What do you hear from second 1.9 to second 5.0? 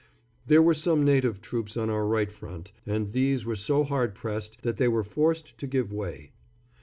our right front, and these were so hard pressed that they